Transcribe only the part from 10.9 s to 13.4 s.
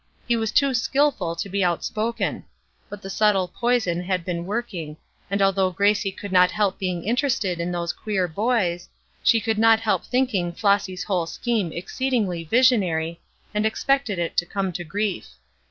whole scheme exceedingly visionary,